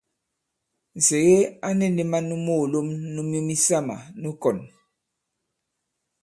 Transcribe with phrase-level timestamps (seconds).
[0.97, 4.57] Nsège a ni ndī man nu moòlom nu myu misamà nu kɔ̀n.